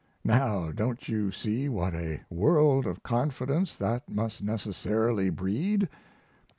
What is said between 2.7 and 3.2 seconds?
of